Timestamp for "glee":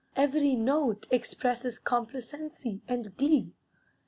3.17-3.53